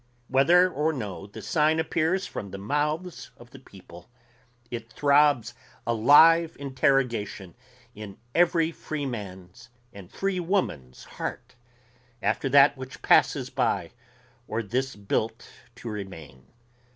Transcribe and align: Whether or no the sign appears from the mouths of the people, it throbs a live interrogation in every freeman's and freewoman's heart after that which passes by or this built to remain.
Whether 0.29 0.67
or 0.67 0.93
no 0.93 1.27
the 1.27 1.43
sign 1.43 1.79
appears 1.79 2.25
from 2.25 2.49
the 2.49 2.57
mouths 2.57 3.29
of 3.37 3.51
the 3.51 3.59
people, 3.59 4.09
it 4.71 4.91
throbs 4.91 5.53
a 5.85 5.93
live 5.93 6.57
interrogation 6.59 7.53
in 7.93 8.17
every 8.33 8.71
freeman's 8.71 9.69
and 9.93 10.11
freewoman's 10.11 11.03
heart 11.03 11.53
after 12.19 12.49
that 12.49 12.75
which 12.77 13.03
passes 13.03 13.51
by 13.51 13.91
or 14.47 14.63
this 14.63 14.95
built 14.95 15.47
to 15.75 15.87
remain. 15.89 16.47